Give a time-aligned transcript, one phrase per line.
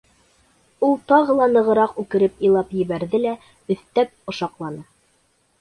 [0.87, 3.35] —Ул тағы ла нығыраҡ үкереп илап ебәрҙе лә
[3.77, 4.83] өҫтәп ошаҡланы: